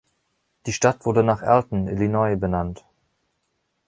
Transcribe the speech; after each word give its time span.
Die 0.65 0.73
Stadt 0.73 1.05
wurde 1.05 1.21
nach 1.23 1.43
Alton, 1.43 1.87
Illinois, 1.87 2.35
benannt. 2.35 2.83